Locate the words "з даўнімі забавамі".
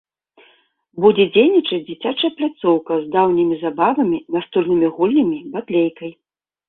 3.03-4.17